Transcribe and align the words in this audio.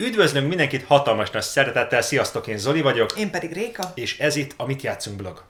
Üdvözlünk 0.00 0.48
mindenkit 0.48 0.84
hatalmas 0.84 1.30
nagy 1.30 1.42
szeretettel, 1.42 2.02
sziasztok, 2.02 2.46
én 2.46 2.58
Zoli 2.58 2.80
vagyok. 2.80 3.18
Én 3.18 3.30
pedig 3.30 3.52
Réka. 3.52 3.92
És 3.94 4.18
ez 4.18 4.36
itt 4.36 4.54
a 4.56 4.66
Mit 4.66 4.82
játszunk 4.82 5.16
blog. 5.16 5.44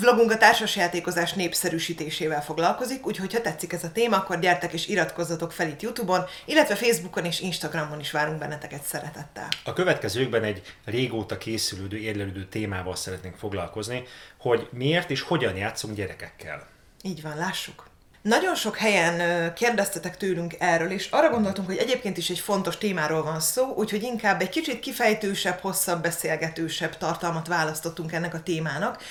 Vlogunk 0.00 0.30
a 0.30 0.36
társasjátékozás 0.36 1.32
népszerűsítésével 1.32 2.42
foglalkozik, 2.42 3.06
úgyhogy 3.06 3.32
ha 3.32 3.40
tetszik 3.40 3.72
ez 3.72 3.84
a 3.84 3.92
téma, 3.92 4.16
akkor 4.16 4.38
gyertek 4.38 4.72
és 4.72 4.88
iratkozzatok 4.88 5.52
fel 5.52 5.68
itt 5.68 5.82
Youtube-on, 5.82 6.24
illetve 6.44 6.74
Facebookon 6.74 7.24
és 7.24 7.40
Instagramon 7.40 8.00
is 8.00 8.10
várunk 8.10 8.38
benneteket 8.38 8.82
szeretettel. 8.82 9.48
A 9.64 9.72
következőkben 9.72 10.42
egy 10.42 10.62
régóta 10.84 11.38
készülődő, 11.38 11.96
érlelődő 11.96 12.44
témával 12.44 12.96
szeretnénk 12.96 13.36
foglalkozni, 13.36 14.02
hogy 14.38 14.68
miért 14.72 15.10
és 15.10 15.20
hogyan 15.20 15.56
játszunk 15.56 15.96
gyerekekkel. 15.96 16.66
Így 17.02 17.22
van, 17.22 17.36
lássuk. 17.36 17.94
Nagyon 18.26 18.54
sok 18.54 18.76
helyen 18.76 19.52
kérdeztetek 19.54 20.16
tőlünk 20.16 20.54
erről, 20.58 20.90
és 20.90 21.08
arra 21.10 21.30
gondoltunk, 21.30 21.66
hogy 21.66 21.76
egyébként 21.76 22.16
is 22.16 22.30
egy 22.30 22.38
fontos 22.38 22.78
témáról 22.78 23.22
van 23.22 23.40
szó, 23.40 23.74
úgyhogy 23.74 24.02
inkább 24.02 24.40
egy 24.40 24.48
kicsit 24.48 24.80
kifejtősebb, 24.80 25.58
hosszabb, 25.58 26.02
beszélgetősebb 26.02 26.96
tartalmat 26.96 27.46
választottunk 27.46 28.12
ennek 28.12 28.34
a 28.34 28.42
témának. 28.42 29.02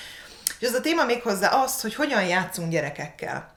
És 0.58 0.66
ez 0.66 0.74
a 0.74 0.80
téma 0.80 1.04
még 1.04 1.22
hozzá 1.22 1.48
az, 1.48 1.80
hogy 1.80 1.94
hogyan 1.94 2.24
játszunk 2.24 2.70
gyerekekkel. 2.70 3.52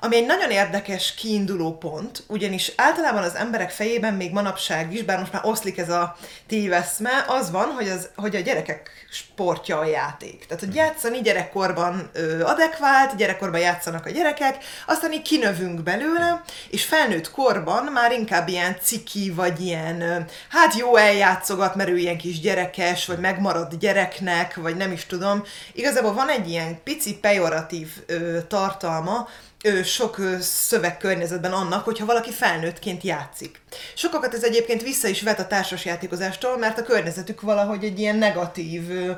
Ami 0.00 0.16
egy 0.16 0.26
nagyon 0.26 0.50
érdekes 0.50 1.14
kiinduló 1.14 1.78
pont, 1.78 2.22
ugyanis 2.26 2.72
általában 2.76 3.22
az 3.22 3.34
emberek 3.34 3.70
fejében 3.70 4.14
még 4.14 4.32
manapság 4.32 4.92
is, 4.92 5.02
bár 5.02 5.18
most 5.18 5.32
már 5.32 5.44
oszlik 5.44 5.78
ez 5.78 5.90
a 5.90 6.16
téveszme, 6.46 7.24
az 7.28 7.50
van, 7.50 7.68
hogy, 7.68 7.88
az, 7.88 8.08
hogy 8.16 8.36
a 8.36 8.40
gyerekek 8.40 8.90
sportja 9.10 9.78
a 9.78 9.84
játék. 9.84 10.46
Tehát, 10.46 10.64
hogy 10.64 10.74
játszani 10.74 11.20
gyerekkorban 11.20 12.10
ö, 12.12 12.44
adekvált, 12.44 13.16
gyerekkorban 13.16 13.60
játszanak 13.60 14.06
a 14.06 14.10
gyerekek, 14.10 14.56
aztán 14.86 15.12
így 15.12 15.22
kinövünk 15.22 15.82
belőle, 15.82 16.42
és 16.70 16.84
felnőtt 16.84 17.30
korban 17.30 17.84
már 17.84 18.12
inkább 18.12 18.48
ilyen 18.48 18.76
ciki, 18.82 19.30
vagy 19.30 19.60
ilyen, 19.60 20.00
ö, 20.00 20.18
hát 20.48 20.74
jó 20.76 20.96
eljátszogat, 20.96 21.74
mert 21.74 21.88
ő 21.88 21.96
ilyen 21.96 22.18
kis 22.18 22.40
gyerekes, 22.40 23.06
vagy 23.06 23.18
megmaradt 23.18 23.78
gyereknek, 23.78 24.54
vagy 24.54 24.76
nem 24.76 24.92
is 24.92 25.06
tudom. 25.06 25.42
Igazából 25.72 26.12
van 26.12 26.28
egy 26.28 26.50
ilyen 26.50 26.82
pici 26.82 27.18
pejoratív 27.18 27.88
ö, 28.06 28.38
tartalma, 28.48 29.28
ö, 29.64 29.82
sok 29.82 30.18
ö, 30.18 30.36
szövegkörnyezetben 30.40 31.52
annak, 31.52 31.84
hogyha 31.84 32.06
valaki 32.06 32.32
felnőttként 32.32 33.02
játszik. 33.02 33.60
Sokakat 33.94 34.34
ez 34.34 34.44
egyébként 34.44 34.82
vissza 34.82 35.08
is 35.08 35.22
vet 35.22 35.38
a 35.38 35.46
társasjátékozástól, 35.46 36.58
mert 36.58 36.78
a 36.78 36.82
környezetük 36.82 37.40
valahogy 37.40 37.84
egy 37.84 37.98
ilyen 37.98 38.16
negatív 38.16 38.90
ö, 38.90 39.12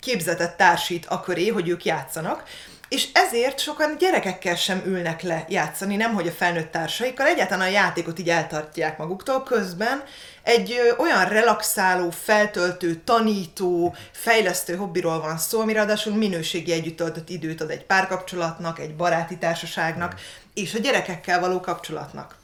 képzetet 0.00 0.56
társít 0.56 1.06
a 1.06 1.20
köré, 1.20 1.48
hogy 1.48 1.68
ők 1.68 1.84
játszanak. 1.84 2.44
És 2.88 3.08
ezért 3.12 3.58
sokan 3.58 3.96
gyerekekkel 3.98 4.56
sem 4.56 4.82
ülnek 4.86 5.22
le 5.22 5.44
játszani, 5.48 5.96
nemhogy 5.96 6.26
a 6.26 6.32
felnőtt 6.32 6.70
társaikkal, 6.70 7.26
egyáltalán 7.26 7.68
a 7.68 7.70
játékot 7.70 8.18
így 8.18 8.30
eltartják 8.30 8.98
maguktól, 8.98 9.42
közben 9.42 10.02
egy 10.42 10.72
ö, 10.72 11.02
olyan 11.02 11.28
relaxáló, 11.28 12.10
feltöltő, 12.10 12.94
tanító, 13.04 13.94
fejlesztő 14.12 14.76
hobbiról 14.76 15.20
van 15.20 15.38
szó, 15.38 15.60
ami 15.60 15.72
ráadásul 15.72 16.14
minőségi 16.14 16.72
együtt 16.72 16.96
töltött 16.96 17.28
időt 17.28 17.60
ad 17.60 17.70
egy 17.70 17.84
párkapcsolatnak, 17.84 18.78
egy 18.78 18.94
baráti 18.96 19.38
társaságnak, 19.38 20.20
és 20.54 20.74
a 20.74 20.78
gyerekekkel 20.78 21.40
való 21.40 21.60
kapcsolatnak. 21.60 22.36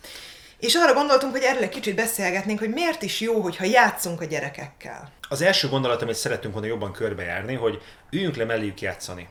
És 0.58 0.74
arra 0.74 0.94
gondoltunk, 0.94 1.32
hogy 1.32 1.42
erről 1.42 1.62
egy 1.62 1.68
kicsit 1.68 1.94
beszélgetnénk, 1.94 2.58
hogy 2.58 2.70
miért 2.70 3.02
is 3.02 3.20
jó, 3.20 3.40
hogyha 3.40 3.64
játszunk 3.64 4.20
a 4.20 4.24
gyerekekkel. 4.24 5.12
Az 5.28 5.42
első 5.42 5.68
gondolat, 5.68 6.02
amit 6.02 6.14
szeretünk 6.14 6.52
volna 6.52 6.68
jobban 6.68 6.92
körbejárni, 6.92 7.54
hogy 7.54 7.82
üljünk 8.10 8.36
le 8.36 8.44
melléjük 8.44 8.80
játszani. 8.80 9.28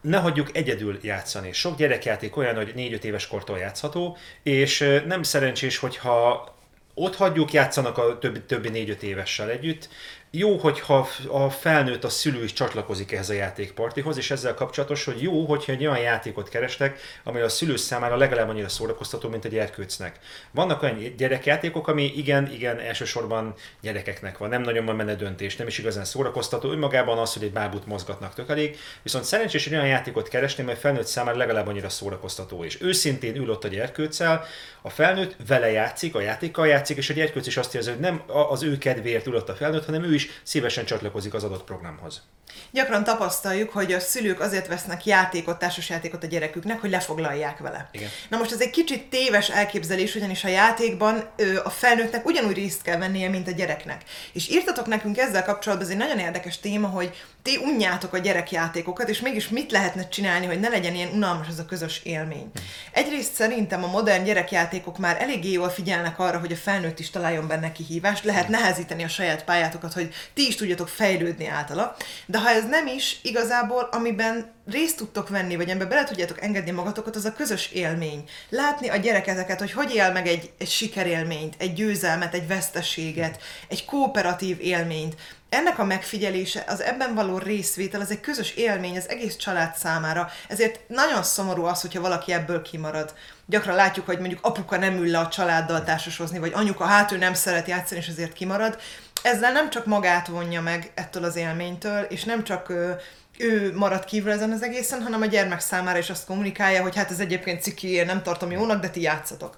Ne 0.00 0.18
hagyjuk 0.18 0.56
egyedül 0.56 0.98
játszani. 1.02 1.52
Sok 1.52 1.76
gyerekjáték 1.76 2.36
olyan, 2.36 2.54
hogy 2.54 2.72
4-5 2.76 3.02
éves 3.02 3.26
kortól 3.26 3.58
játszható, 3.58 4.16
és 4.42 5.00
nem 5.06 5.22
szerencsés, 5.22 5.78
hogyha 5.78 6.48
ott 6.94 7.16
hagyjuk, 7.16 7.52
játszanak 7.52 7.98
a 7.98 8.18
többi, 8.18 8.40
többi 8.40 8.70
4-5 8.72 9.00
évessel 9.00 9.50
együtt. 9.50 9.88
Jó, 10.30 10.56
hogyha 10.56 11.08
a 11.28 11.50
felnőtt, 11.50 12.04
a 12.04 12.08
szülő 12.08 12.44
is 12.44 12.52
csatlakozik 12.52 13.12
ehhez 13.12 13.30
a 13.30 13.32
játékpartihoz, 13.32 14.16
és 14.16 14.30
ezzel 14.30 14.54
kapcsolatos, 14.54 15.04
hogy 15.04 15.22
jó, 15.22 15.44
hogyha 15.44 15.72
egy 15.72 15.86
olyan 15.86 15.98
játékot 15.98 16.48
kerestek, 16.48 17.00
ami 17.24 17.40
a 17.40 17.48
szülő 17.48 17.76
számára 17.76 18.16
legalább 18.16 18.48
annyira 18.48 18.68
szórakoztató, 18.68 19.28
mint 19.28 19.44
egy 19.44 19.50
gyerkőcnek. 19.50 20.18
Vannak 20.50 20.82
olyan 20.82 21.14
gyerekjátékok, 21.16 21.88
ami 21.88 22.12
igen, 22.16 22.52
igen, 22.52 22.78
elsősorban 22.78 23.54
gyerekeknek 23.80 24.38
van, 24.38 24.48
nem 24.48 24.62
nagyon 24.62 24.84
van 24.84 24.96
benne 24.96 25.14
döntés, 25.14 25.56
nem 25.56 25.66
is 25.66 25.78
igazán 25.78 26.04
szórakoztató, 26.04 26.70
önmagában 26.70 27.18
az, 27.18 27.32
hogy 27.32 27.42
egy 27.42 27.52
bábút 27.52 27.86
mozgatnak 27.86 28.34
tök 28.34 28.50
elég, 28.50 28.76
viszont 29.02 29.24
szerencsés 29.24 29.66
egy 29.66 29.72
olyan 29.74 29.86
játékot 29.86 30.28
keresni, 30.28 30.64
mert 30.64 30.78
felnőtt 30.78 31.06
számára 31.06 31.36
legalább 31.36 31.66
annyira 31.66 31.88
szórakoztató, 31.88 32.64
és 32.64 32.80
őszintén 32.80 33.36
ül 33.36 33.50
ott 33.50 33.64
a 33.64 33.68
gyerkőccel, 33.68 34.44
a 34.82 34.90
felnőtt 34.90 35.36
vele 35.46 35.70
játszik, 35.70 36.14
a 36.14 36.20
játékkal 36.20 36.66
játszik, 36.66 36.96
és 36.96 37.10
a 37.10 37.14
gyerkőc 37.14 37.46
is 37.46 37.56
azt 37.56 37.74
érzi, 37.74 37.90
hogy 37.90 38.00
nem 38.00 38.22
az 38.26 38.62
ő 38.62 38.78
kedvéért 38.78 39.26
ül 39.26 39.34
ott 39.34 39.48
a 39.48 39.54
felnőtt, 39.54 39.84
hanem 39.84 40.04
ő 40.04 40.16
is 40.18 40.40
szívesen 40.42 40.84
csatlakozik 40.84 41.34
az 41.34 41.44
adott 41.44 41.64
programhoz. 41.64 42.22
Gyakran 42.70 43.04
tapasztaljuk, 43.04 43.70
hogy 43.70 43.92
a 43.92 44.00
szülők 44.00 44.40
azért 44.40 44.66
vesznek 44.66 45.06
játékot, 45.06 45.58
társasjátékot 45.58 46.24
a 46.24 46.26
gyereküknek, 46.26 46.80
hogy 46.80 46.90
lefoglalják 46.90 47.58
vele. 47.58 47.88
Igen. 47.92 48.08
Na 48.28 48.38
most 48.38 48.52
ez 48.52 48.60
egy 48.60 48.70
kicsit 48.70 49.10
téves 49.10 49.50
elképzelés, 49.50 50.14
ugyanis 50.14 50.44
a 50.44 50.48
játékban 50.48 51.28
ö, 51.36 51.60
a 51.64 51.70
felnőttnek 51.70 52.26
ugyanúgy 52.26 52.54
részt 52.54 52.82
kell 52.82 52.98
vennie, 52.98 53.28
mint 53.28 53.48
a 53.48 53.50
gyereknek. 53.50 54.02
És 54.32 54.48
írtatok 54.48 54.86
nekünk 54.86 55.18
ezzel 55.18 55.44
kapcsolatban, 55.44 55.86
ez 55.86 55.92
egy 55.92 55.98
nagyon 55.98 56.18
érdekes 56.18 56.58
téma, 56.58 56.88
hogy 56.88 57.10
ti 57.42 57.56
unjátok 57.56 58.12
a 58.12 58.18
gyerekjátékokat, 58.18 59.08
és 59.08 59.20
mégis 59.20 59.48
mit 59.48 59.70
lehetne 59.70 60.08
csinálni, 60.08 60.46
hogy 60.46 60.60
ne 60.60 60.68
legyen 60.68 60.94
ilyen 60.94 61.12
unalmas 61.12 61.46
ez 61.48 61.58
a 61.58 61.64
közös 61.64 62.00
élmény. 62.04 62.50
Egyrészt 62.92 63.34
szerintem 63.34 63.84
a 63.84 63.90
modern 63.90 64.24
gyerekjátékok 64.24 64.98
már 64.98 65.22
eléggé 65.22 65.52
jól 65.52 65.68
figyelnek 65.68 66.18
arra, 66.18 66.38
hogy 66.38 66.52
a 66.52 66.56
felnőtt 66.56 66.98
is 66.98 67.10
találjon 67.10 67.46
benne 67.46 67.72
kihívást, 67.72 68.24
lehet 68.24 68.48
nehezíteni 68.48 69.04
a 69.04 69.08
saját 69.08 69.44
pályátokat, 69.44 69.92
hogy 69.92 70.07
ti 70.34 70.46
is 70.46 70.54
tudjatok 70.54 70.88
fejlődni 70.88 71.46
általa, 71.46 71.96
de 72.26 72.38
ha 72.38 72.50
ez 72.50 72.66
nem 72.68 72.86
is, 72.86 73.18
igazából 73.22 73.88
amiben 73.92 74.56
részt 74.70 74.96
tudtok 74.96 75.28
venni, 75.28 75.56
vagy 75.56 75.68
ebbe 75.68 75.86
bele 75.86 76.04
tudjátok 76.04 76.42
engedni 76.42 76.70
magatokat, 76.70 77.16
az 77.16 77.24
a 77.24 77.32
közös 77.32 77.70
élmény. 77.72 78.24
Látni 78.48 78.88
a 78.88 78.96
gyereketeket, 78.96 79.58
hogy 79.58 79.72
hogy 79.72 79.94
él 79.94 80.12
meg 80.12 80.26
egy, 80.26 80.50
egy 80.58 80.68
sikerélményt, 80.68 81.54
egy 81.58 81.72
győzelmet, 81.72 82.34
egy 82.34 82.46
veszteséget, 82.46 83.40
egy 83.68 83.84
kooperatív 83.84 84.60
élményt. 84.60 85.14
Ennek 85.48 85.78
a 85.78 85.84
megfigyelése, 85.84 86.64
az 86.66 86.80
ebben 86.80 87.14
való 87.14 87.38
részvétel, 87.38 88.00
az 88.00 88.10
egy 88.10 88.20
közös 88.20 88.50
élmény 88.54 88.96
az 88.96 89.08
egész 89.08 89.36
család 89.36 89.74
számára, 89.76 90.30
ezért 90.48 90.80
nagyon 90.88 91.22
szomorú 91.22 91.64
az, 91.64 91.80
hogyha 91.80 92.00
valaki 92.00 92.32
ebből 92.32 92.62
kimarad. 92.62 93.14
Gyakran 93.46 93.76
látjuk, 93.76 94.06
hogy 94.06 94.18
mondjuk 94.18 94.44
apuka 94.44 94.76
nem 94.76 94.96
ül 94.96 95.10
le 95.10 95.18
a 95.18 95.28
családdal 95.28 95.84
társasozni, 95.84 96.38
vagy 96.38 96.52
anyuka, 96.54 96.84
hát 96.84 97.12
ő 97.12 97.16
nem 97.16 97.34
szeret 97.34 97.68
játszani, 97.68 98.00
és 98.00 98.08
azért 98.08 98.32
kimarad. 98.32 98.78
Ezzel 99.22 99.52
nem 99.52 99.70
csak 99.70 99.86
magát 99.86 100.26
vonja 100.26 100.60
meg 100.60 100.90
ettől 100.94 101.24
az 101.24 101.36
élménytől, 101.36 102.02
és 102.02 102.24
nem 102.24 102.44
csak 102.44 102.68
ö, 102.68 102.92
ő 103.38 103.74
marad 103.74 104.04
kívül 104.04 104.30
ezen 104.30 104.50
az 104.50 104.62
egészen, 104.62 105.02
hanem 105.02 105.22
a 105.22 105.26
gyermek 105.26 105.60
számára 105.60 105.98
is 105.98 106.10
azt 106.10 106.26
kommunikálja, 106.26 106.82
hogy 106.82 106.96
hát 106.96 107.10
ez 107.10 107.20
egyébként 107.20 107.62
ciki, 107.62 107.88
én 107.92 108.06
nem 108.06 108.22
tartom 108.22 108.50
jónak, 108.50 108.80
de 108.80 108.88
ti 108.88 109.00
játszatok. 109.00 109.56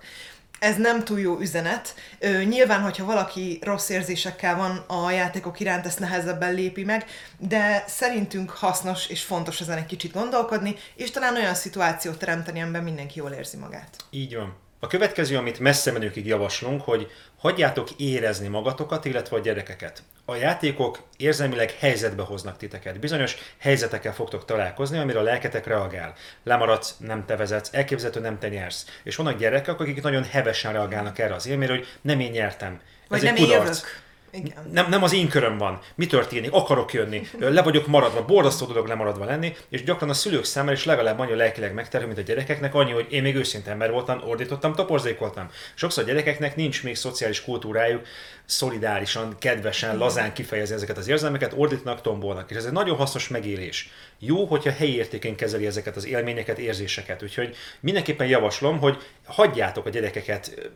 Ez 0.58 0.76
nem 0.76 1.04
túl 1.04 1.20
jó 1.20 1.38
üzenet. 1.38 1.94
Ö, 2.18 2.42
nyilván, 2.42 2.80
hogyha 2.80 3.04
valaki 3.04 3.58
rossz 3.62 3.88
érzésekkel 3.88 4.56
van 4.56 4.84
a 4.86 5.10
játékok 5.10 5.60
iránt, 5.60 5.86
ezt 5.86 5.98
nehezebben 5.98 6.54
lépi 6.54 6.84
meg, 6.84 7.04
de 7.38 7.84
szerintünk 7.86 8.50
hasznos 8.50 9.06
és 9.06 9.22
fontos 9.22 9.60
ezen 9.60 9.78
egy 9.78 9.86
kicsit 9.86 10.12
gondolkodni, 10.12 10.76
és 10.94 11.10
talán 11.10 11.36
olyan 11.36 11.54
szituációt 11.54 12.18
teremteni, 12.18 12.62
amiben 12.62 12.82
mindenki 12.82 13.18
jól 13.18 13.30
érzi 13.30 13.56
magát. 13.56 13.96
Így 14.10 14.36
van. 14.36 14.56
A 14.82 14.86
következő, 14.86 15.36
amit 15.36 15.58
messze 15.58 15.92
menőkig 15.92 16.26
javaslunk, 16.26 16.82
hogy 16.82 17.10
hagyjátok 17.40 17.88
érezni 17.96 18.48
magatokat, 18.48 19.04
illetve 19.04 19.36
a 19.36 19.40
gyerekeket. 19.40 20.02
A 20.24 20.34
játékok 20.34 20.98
érzelmileg 21.16 21.70
helyzetbe 21.78 22.22
hoznak 22.22 22.56
titeket. 22.56 23.00
Bizonyos 23.00 23.36
helyzetekkel 23.58 24.14
fogtok 24.14 24.44
találkozni, 24.44 24.98
amire 24.98 25.18
a 25.18 25.22
lelketek 25.22 25.66
reagál. 25.66 26.14
Lemaradsz, 26.44 26.94
nem 26.98 27.24
te 27.26 27.36
vezetsz, 27.36 27.68
elképzelhető 27.72 28.20
nem 28.20 28.38
te 28.38 28.48
nyersz. 28.48 28.86
És 29.02 29.16
vannak 29.16 29.38
gyerekek, 29.38 29.80
akik 29.80 30.02
nagyon 30.02 30.24
hevesen 30.24 30.72
reagálnak 30.72 31.18
erre 31.18 31.34
az 31.34 31.46
élményre, 31.46 31.74
hogy 31.74 31.86
nem 32.00 32.20
én 32.20 32.30
nyertem. 32.30 32.80
Vagy 33.08 33.18
Ez 33.18 33.24
nem 33.24 33.34
egy 33.34 33.40
én 33.40 33.46
kudarc. 33.46 33.66
jövök. 33.66 34.08
Igen. 34.32 34.70
Nem, 34.72 34.88
nem 34.88 35.02
az 35.02 35.12
én 35.12 35.28
köröm 35.28 35.58
van. 35.58 35.78
Mi 35.94 36.06
történik? 36.06 36.52
Akarok 36.52 36.92
jönni. 36.92 37.22
Le 37.38 37.62
vagyok 37.62 37.86
maradva. 37.86 38.24
Borzasztó 38.24 38.66
dolog 38.66 38.86
lemaradva 38.86 39.24
lenni. 39.24 39.56
És 39.68 39.84
gyakran 39.84 40.08
a 40.10 40.14
szülők 40.14 40.44
számára 40.44 40.72
is 40.72 40.84
legalább 40.84 41.18
annyi 41.18 41.34
lelkileg 41.34 41.74
megterhő, 41.74 42.06
mint 42.06 42.18
a 42.18 42.22
gyerekeknek, 42.22 42.74
annyi, 42.74 42.92
hogy 42.92 43.06
én 43.10 43.22
még 43.22 43.36
őszinte 43.36 43.70
ember 43.70 43.90
voltam, 43.90 44.20
ordítottam, 44.24 44.74
toporzékoltam. 44.74 45.50
Sokszor 45.74 46.02
a 46.02 46.06
gyerekeknek 46.06 46.56
nincs 46.56 46.82
még 46.82 46.96
szociális 46.96 47.44
kultúrájuk, 47.44 48.06
szolidárisan, 48.44 49.36
kedvesen, 49.38 49.96
lazán 49.96 50.32
kifejezni 50.32 50.74
ezeket 50.74 50.98
az 50.98 51.08
érzelmeket, 51.08 51.52
ordítanak, 51.56 52.00
tombolnak. 52.00 52.50
És 52.50 52.56
ez 52.56 52.64
egy 52.64 52.72
nagyon 52.72 52.96
hasznos 52.96 53.28
megélés. 53.28 53.90
Jó, 54.18 54.44
hogyha 54.44 54.72
helyi 54.72 54.94
értéken 54.94 55.34
kezeli 55.36 55.66
ezeket 55.66 55.96
az 55.96 56.06
élményeket, 56.06 56.58
érzéseket. 56.58 57.22
Úgyhogy 57.22 57.56
mindenképpen 57.80 58.26
javaslom, 58.26 58.78
hogy 58.78 58.98
hagyjátok 59.24 59.86
a 59.86 59.90
gyerekeket 59.90 60.70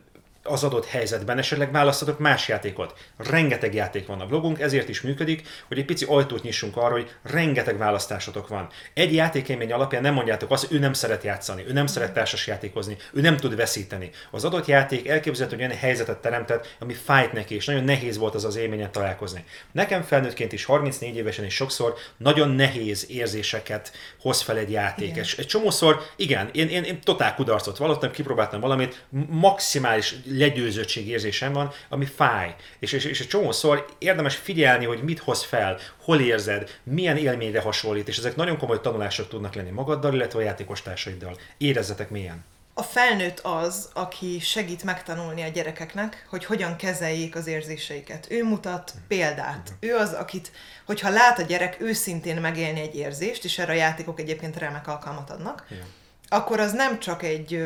az 0.47 0.63
adott 0.63 0.85
helyzetben, 0.85 1.37
esetleg 1.37 1.71
választatok 1.71 2.19
más 2.19 2.47
játékot. 2.47 2.93
Rengeteg 3.17 3.73
játék 3.73 4.07
van 4.07 4.21
a 4.21 4.25
blogunk, 4.25 4.59
ezért 4.59 4.89
is 4.89 5.01
működik, 5.01 5.47
hogy 5.67 5.77
egy 5.77 5.85
pici 5.85 6.05
ajtót 6.05 6.43
nyissunk 6.43 6.77
arra, 6.77 6.91
hogy 6.91 7.15
rengeteg 7.23 7.77
választásotok 7.77 8.47
van. 8.47 8.67
Egy 8.93 9.13
játékélmény 9.13 9.71
alapján 9.71 10.01
nem 10.01 10.13
mondjátok 10.13 10.51
azt, 10.51 10.67
hogy 10.67 10.77
ő 10.77 10.79
nem 10.79 10.93
szeret 10.93 11.23
játszani, 11.23 11.63
ő 11.67 11.73
nem 11.73 11.87
szeret 11.87 12.13
társas 12.13 12.47
játékozni, 12.47 12.97
ő 13.13 13.21
nem 13.21 13.37
tud 13.37 13.55
veszíteni. 13.55 14.09
Az 14.31 14.45
adott 14.45 14.65
játék 14.65 15.07
elképzelhető, 15.07 15.57
hogy 15.57 15.65
olyan 15.65 15.81
helyzetet 15.81 16.17
teremtett, 16.17 16.75
ami 16.79 16.93
fájt 16.93 17.33
neki, 17.33 17.55
és 17.55 17.65
nagyon 17.65 17.83
nehéz 17.83 18.17
volt 18.17 18.35
az 18.35 18.45
az 18.45 18.55
élményet 18.55 18.91
találkozni. 18.91 19.43
Nekem 19.71 20.01
felnőttként 20.01 20.53
is 20.53 20.65
34 20.65 21.15
évesen 21.15 21.45
is 21.45 21.53
sokszor 21.53 21.93
nagyon 22.17 22.49
nehéz 22.49 23.05
érzéseket 23.09 23.91
hoz 24.19 24.41
fel 24.41 24.57
egy 24.57 24.71
játék. 24.71 25.07
Igen. 25.07 25.23
És 25.23 25.37
egy 25.37 25.47
csomószor, 25.47 26.01
igen, 26.15 26.49
én, 26.51 26.67
én, 26.67 26.83
én 26.83 27.01
totál 27.01 27.35
kudarcot 27.35 27.77
vallottam, 27.77 28.11
kipróbáltam 28.11 28.59
valamit, 28.59 29.05
maximális 29.29 30.15
legyőzöttség 30.37 31.07
érzésem 31.07 31.53
van, 31.53 31.71
ami 31.89 32.05
fáj. 32.05 32.55
És, 32.79 32.91
és, 32.91 33.05
és 33.05 33.19
egy 33.19 33.27
csomószor 33.27 33.85
érdemes 33.97 34.35
figyelni, 34.35 34.85
hogy 34.85 35.03
mit 35.03 35.19
hoz 35.19 35.43
fel, 35.43 35.79
hol 35.97 36.19
érzed, 36.19 36.79
milyen 36.83 37.17
élményre 37.17 37.61
hasonlít, 37.61 38.07
és 38.07 38.17
ezek 38.17 38.35
nagyon 38.35 38.57
komoly 38.57 38.81
tanulások 38.81 39.27
tudnak 39.27 39.55
lenni 39.55 39.69
magaddal, 39.69 40.13
illetve 40.13 40.39
a 40.39 40.43
játékos 40.43 40.81
társaiddal. 40.81 41.37
Érezzetek 41.57 42.09
milyen. 42.09 42.43
A 42.77 42.83
felnőtt 42.83 43.39
az, 43.39 43.89
aki 43.93 44.39
segít 44.39 44.83
megtanulni 44.83 45.41
a 45.41 45.47
gyerekeknek, 45.47 46.25
hogy 46.29 46.45
hogyan 46.45 46.75
kezeljék 46.75 47.35
az 47.35 47.47
érzéseiket. 47.47 48.27
Ő 48.29 48.43
mutat 48.43 48.93
példát. 49.07 49.73
Ő 49.79 49.95
az, 49.95 50.13
akit, 50.13 50.51
hogyha 50.85 51.09
lát 51.09 51.39
a 51.39 51.41
gyerek 51.41 51.81
őszintén 51.81 52.41
megélni 52.41 52.79
egy 52.79 52.95
érzést, 52.95 53.43
és 53.43 53.59
erre 53.59 53.71
a 53.71 53.75
játékok 53.75 54.19
egyébként 54.19 54.57
remek 54.57 54.87
alkalmat 54.87 55.29
adnak, 55.29 55.65
Igen. 55.71 55.85
akkor 56.27 56.59
az 56.59 56.71
nem 56.71 56.99
csak 56.99 57.23
egy 57.23 57.63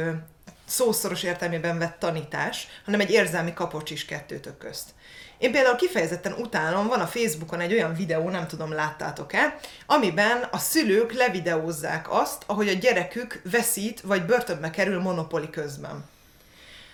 szószoros 0.69 1.23
értelmében 1.23 1.77
vett 1.77 1.99
tanítás, 1.99 2.67
hanem 2.85 2.99
egy 2.99 3.11
érzelmi 3.11 3.53
kapocs 3.53 3.91
is 3.91 4.05
kettőtök 4.05 4.57
közt. 4.57 4.89
Én 5.37 5.51
például 5.51 5.75
kifejezetten 5.75 6.33
utálom, 6.33 6.87
van 6.87 6.99
a 6.99 7.07
Facebookon 7.07 7.59
egy 7.59 7.73
olyan 7.73 7.93
videó, 7.93 8.29
nem 8.29 8.47
tudom, 8.47 8.73
láttátok-e, 8.73 9.55
amiben 9.85 10.47
a 10.51 10.57
szülők 10.57 11.13
levideózzák 11.13 12.11
azt, 12.11 12.43
ahogy 12.45 12.67
a 12.67 12.73
gyerekük 12.73 13.41
veszít 13.51 14.01
vagy 14.01 14.25
börtönbe 14.25 14.69
kerül 14.69 15.01
monopoli 15.01 15.49
közben. 15.49 16.05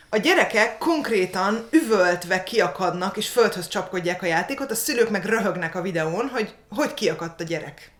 A 0.09 0.17
gyerekek 0.17 0.77
konkrétan 0.77 1.67
üvöltve 1.69 2.43
kiakadnak 2.43 3.17
és 3.17 3.29
földhöz 3.29 3.67
csapkodják 3.67 4.21
a 4.21 4.25
játékot, 4.25 4.71
a 4.71 4.75
szülők 4.75 5.09
meg 5.09 5.25
röhögnek 5.25 5.75
a 5.75 5.81
videón, 5.81 6.27
hogy 6.27 6.53
hogy 6.69 6.93
kiakadt 6.93 7.41
a 7.41 7.43
gyerek. 7.43 7.94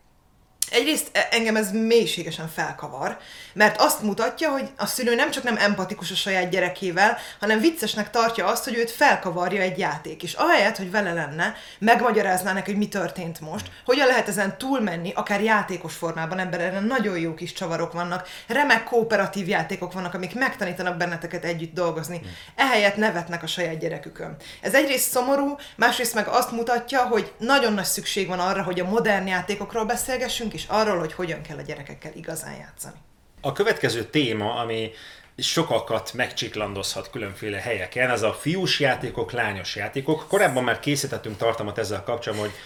Egyrészt 0.71 1.09
e- 1.11 1.27
engem 1.31 1.55
ez 1.55 1.71
mélységesen 1.71 2.47
felkavar, 2.47 3.17
mert 3.53 3.81
azt 3.81 4.01
mutatja, 4.01 4.49
hogy 4.49 4.69
a 4.77 4.85
szülő 4.85 5.15
nem 5.15 5.31
csak 5.31 5.43
nem 5.43 5.57
empatikus 5.57 6.11
a 6.11 6.15
saját 6.15 6.49
gyerekével, 6.49 7.17
hanem 7.39 7.59
viccesnek 7.59 8.09
tartja 8.09 8.45
azt, 8.45 8.63
hogy 8.63 8.77
őt 8.77 8.91
felkavarja 8.91 9.61
egy 9.61 9.77
játék. 9.77 10.23
És 10.23 10.33
ahelyett, 10.33 10.77
hogy 10.77 10.91
vele 10.91 11.13
lenne, 11.13 11.55
megmagyarázná 11.79 12.53
neki, 12.53 12.71
hogy 12.71 12.79
mi 12.79 12.87
történt 12.87 13.39
most, 13.39 13.71
hogyan 13.85 14.07
lehet 14.07 14.27
ezen 14.27 14.57
túlmenni, 14.57 15.11
akár 15.15 15.43
játékos 15.43 15.93
formában, 15.93 16.39
ebben 16.39 16.59
erre 16.59 16.79
nagyon 16.79 17.17
jó 17.17 17.33
kis 17.33 17.53
csavarok 17.53 17.93
vannak, 17.93 18.27
remek 18.47 18.83
kooperatív 18.83 19.47
játékok 19.47 19.93
vannak, 19.93 20.13
amik 20.13 20.35
megtanítanak 20.35 20.97
benneteket 20.97 21.43
együtt 21.43 21.73
dolgozni. 21.73 22.21
Ehelyett 22.55 22.95
nevetnek 22.95 23.43
a 23.43 23.47
saját 23.47 23.79
gyerekükön. 23.79 24.35
Ez 24.61 24.73
egyrészt 24.73 25.11
szomorú, 25.11 25.55
másrészt 25.75 26.13
meg 26.13 26.27
azt 26.27 26.51
mutatja, 26.51 27.01
hogy 27.01 27.33
nagyon 27.37 27.73
nagy 27.73 27.85
szükség 27.85 28.27
van 28.27 28.39
arra, 28.39 28.63
hogy 28.63 28.79
a 28.79 28.89
modern 28.89 29.27
játékokról 29.27 29.85
beszélgessünk, 29.85 30.53
és 30.55 30.65
arról, 30.67 30.99
hogy 30.99 31.13
hogyan 31.13 31.41
kell 31.41 31.57
a 31.57 31.61
gyerekekkel 31.61 32.11
igazán 32.15 32.55
játszani. 32.55 32.95
A 33.41 33.51
következő 33.51 34.03
téma, 34.03 34.55
ami 34.55 34.91
sokakat 35.37 36.13
megcsiklandozhat 36.13 37.09
különféle 37.09 37.57
helyeken, 37.57 38.09
ez 38.09 38.21
a 38.21 38.33
fiús 38.33 38.79
játékok, 38.79 39.31
lányos 39.31 39.75
játékok. 39.75 40.27
Korábban 40.27 40.63
már 40.63 40.79
készítettünk 40.79 41.37
tartalmat 41.37 41.77
ezzel 41.77 42.03
kapcsolatban, 42.03 42.47
hogy 42.47 42.57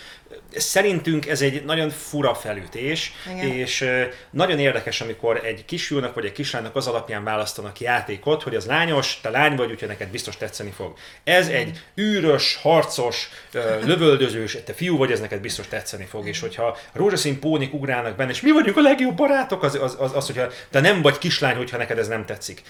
Szerintünk 0.55 1.27
ez 1.27 1.41
egy 1.41 1.65
nagyon 1.65 1.89
fura 1.89 2.33
felütés, 2.33 3.13
Igen. 3.31 3.47
és 3.47 3.89
nagyon 4.29 4.59
érdekes, 4.59 5.01
amikor 5.01 5.41
egy 5.45 5.65
kisfiúnak 5.65 6.13
vagy 6.13 6.25
egy 6.25 6.31
kislánynak 6.31 6.75
az 6.75 6.87
alapján 6.87 7.23
választanak 7.23 7.79
játékot, 7.79 8.43
hogy 8.43 8.55
az 8.55 8.65
lányos, 8.65 9.19
te 9.21 9.29
lány 9.29 9.55
vagy, 9.55 9.71
úgyhogy 9.71 9.87
neked 9.87 10.09
biztos 10.09 10.37
tetszeni 10.37 10.71
fog. 10.71 10.93
Ez 11.23 11.47
Igen. 11.47 11.59
egy 11.59 11.79
űrös, 11.97 12.55
harcos, 12.61 13.29
lövöldözős, 13.85 14.57
te 14.65 14.73
fiú 14.73 14.97
vagy, 14.97 15.11
ez 15.11 15.19
neked 15.19 15.41
biztos 15.41 15.67
tetszeni 15.67 16.05
fog, 16.05 16.27
és 16.27 16.39
hogyha 16.39 16.77
rózsaszín 16.93 17.39
pónik 17.39 17.73
ugrálnak 17.73 18.15
benne, 18.15 18.31
és 18.31 18.41
mi 18.41 18.51
vagyunk 18.51 18.77
a 18.77 18.81
legjobb 18.81 19.15
barátok, 19.15 19.63
az, 19.63 19.75
az, 19.81 19.95
az, 19.99 20.15
az 20.15 20.25
hogyha 20.25 20.47
te 20.69 20.79
nem 20.79 21.01
vagy 21.01 21.17
kislány, 21.17 21.55
hogyha 21.55 21.77
neked 21.77 21.97
ez 21.97 22.07
nem 22.07 22.25
tetszik 22.25 22.61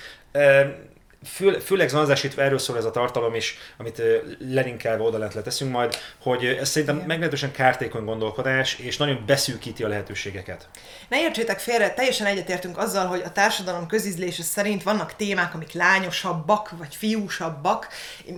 fő, 1.26 1.60
főleg 1.60 1.90
zanzásítva 1.90 2.42
erről 2.42 2.58
szól 2.58 2.78
ez 2.78 2.86
a 2.86 2.92
tartalom 2.92 3.36
is, 3.36 3.58
amit 3.78 4.02
lelinkelve 4.40 5.04
oda 5.04 5.18
lent 5.18 5.34
leteszünk 5.34 5.72
majd, 5.72 5.96
hogy 6.22 6.46
ez 6.46 6.70
szerintem 6.70 6.98
meglehetősen 6.98 7.52
kártékony 7.52 8.04
gondolkodás, 8.04 8.76
és 8.76 8.98
nagyon 8.98 9.24
beszűkíti 9.26 9.84
a 9.84 9.88
lehetőségeket. 9.88 10.68
Ne 11.10 11.22
értsétek 11.22 11.60
félre, 11.60 11.94
teljesen 11.94 12.28
egyetértünk 12.28 12.78
azzal, 12.78 13.06
hogy 13.06 13.22
a 13.26 13.32
társadalom 13.32 13.88
közízlése 13.88 14.44
szerint 14.44 14.84
vannak 14.84 15.16
témák, 15.16 15.54
amik 15.54 15.74
lányosabbak, 15.74 16.72
vagy 16.78 16.96
fiúsabbak. 16.96 17.88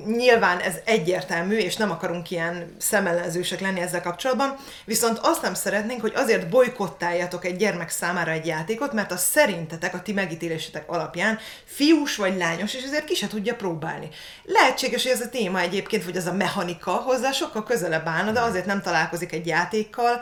Nyilván 0.06 0.60
ez 0.60 0.76
egyértelmű, 0.86 1.58
és 1.58 1.76
nem 1.76 1.92
akarunk 1.92 2.32
ilyen 2.32 2.76
szemellenzősek 2.78 3.60
lenni 3.60 3.80
ezzel 3.82 4.02
kapcsolatban, 4.02 4.56
viszont 4.86 5.20
azt 5.22 5.42
nem 5.42 5.54
szeretnénk, 5.54 6.02
hogy 6.02 6.14
azért 6.16 6.50
bolykottáljatok 6.50 7.46
egy 7.46 7.56
gyermek 7.56 7.90
számára 7.90 8.32
egy 8.32 8.46
játékot, 8.46 8.94
mert 8.94 9.12
a 9.12 9.18
szerintetek, 9.18 9.94
a 9.94 10.02
ti 10.02 10.14
megítélésetek 10.14 10.90
alapján 10.90 11.40
fiús 11.66 12.16
vagy 12.16 12.38
lányos 12.38 12.71
és 12.74 12.84
ezért 12.84 13.06
ki 13.06 13.16
se 13.16 13.28
tudja 13.28 13.56
próbálni. 13.56 14.10
Lehetséges, 14.44 15.04
hogy 15.04 15.12
ez 15.12 15.22
a 15.22 15.30
téma 15.30 15.60
egyébként, 15.60 16.06
vagy 16.06 16.16
ez 16.16 16.28
a 16.28 16.34
mechanika 16.34 16.92
hozzá 16.92 17.32
sokkal 17.32 17.64
közelebb 17.64 18.08
állna, 18.08 18.32
de 18.32 18.40
azért 18.40 18.66
nem 18.66 18.82
találkozik 18.82 19.32
egy 19.32 19.48
játékkal, 19.48 20.22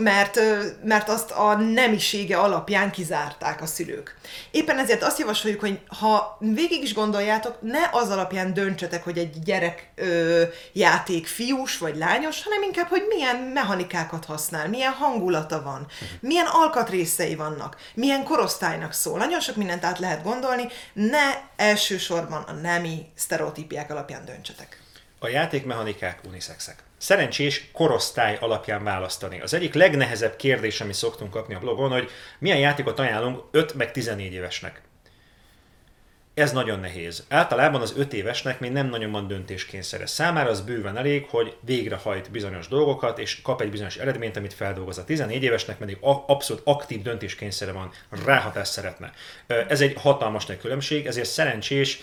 mert, 0.00 0.40
mert 0.84 1.08
azt 1.08 1.30
a 1.30 1.54
nemisége 1.54 2.36
alapján 2.36 2.90
kizárták 2.90 3.62
a 3.62 3.66
szülők. 3.66 4.16
Éppen 4.50 4.78
ezért 4.78 5.02
azt 5.02 5.18
javasoljuk, 5.18 5.60
hogy 5.60 5.80
ha 5.86 6.36
végig 6.40 6.82
is 6.82 6.94
gondoljátok, 6.94 7.56
ne 7.60 7.88
az 7.92 8.10
alapján 8.10 8.54
döntsetek, 8.54 9.04
hogy 9.04 9.18
egy 9.18 9.42
gyerek 9.44 9.90
ö, 9.94 10.42
játék 10.72 11.26
fiús 11.26 11.78
vagy 11.78 11.96
lányos, 11.96 12.42
hanem 12.42 12.62
inkább, 12.62 12.88
hogy 12.88 13.04
milyen 13.08 13.36
mechanikákat 13.36 14.24
használ, 14.24 14.68
milyen 14.68 14.92
hangulata 14.92 15.62
van, 15.62 15.86
milyen 16.20 16.46
alkatrészei 16.46 17.34
vannak, 17.34 17.76
milyen 17.94 18.24
korosztálynak 18.24 18.92
szól. 18.92 19.18
Nagyon 19.18 19.40
sok 19.40 19.56
mindent 19.56 19.84
át 19.84 19.98
lehet 19.98 20.22
gondolni, 20.22 20.68
ne 20.92 21.24
elsősorban 21.56 22.42
a 22.42 22.52
nemi 22.52 23.06
sztereotípiák 23.14 23.90
alapján 23.90 24.24
döntsetek. 24.24 24.80
A 25.22 25.28
játékmechanikák 25.28 26.20
uniszexek 26.28 26.82
szerencsés 26.98 27.68
korosztály 27.72 28.38
alapján 28.40 28.84
választani. 28.84 29.40
Az 29.40 29.54
egyik 29.54 29.74
legnehezebb 29.74 30.36
kérdés, 30.36 30.80
ami 30.80 30.92
szoktunk 30.92 31.30
kapni 31.30 31.54
a 31.54 31.58
blogon, 31.58 31.90
hogy 31.90 32.10
milyen 32.38 32.58
játékot 32.58 32.98
ajánlunk 32.98 33.42
5 33.50 33.74
meg 33.74 33.90
14 33.90 34.32
évesnek. 34.32 34.80
Ez 36.34 36.52
nagyon 36.52 36.80
nehéz. 36.80 37.24
Általában 37.28 37.80
az 37.80 37.94
5 37.96 38.12
évesnek 38.12 38.60
még 38.60 38.70
nem 38.70 38.88
nagyon 38.88 39.10
van 39.10 39.26
döntéskényszere. 39.26 40.06
Számára 40.06 40.50
az 40.50 40.60
bőven 40.60 40.96
elég, 40.96 41.26
hogy 41.28 41.56
végrehajt 41.60 42.30
bizonyos 42.30 42.68
dolgokat, 42.68 43.18
és 43.18 43.42
kap 43.42 43.60
egy 43.60 43.70
bizonyos 43.70 43.96
eredményt, 43.96 44.36
amit 44.36 44.54
feldolgoz. 44.54 44.98
A 44.98 45.04
14 45.04 45.42
évesnek 45.42 45.76
pedig 45.76 45.98
abszolút 46.26 46.62
aktív 46.64 47.02
döntéskényszere 47.02 47.72
van, 47.72 47.90
ráhatást 48.24 48.72
szeretne. 48.72 49.12
Ez 49.46 49.80
egy 49.80 49.94
hatalmas 49.96 50.46
nagy 50.46 50.58
különbség, 50.58 51.06
ezért 51.06 51.28
szerencsés 51.28 51.98